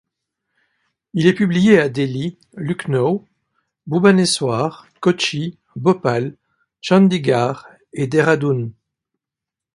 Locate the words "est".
1.27-1.35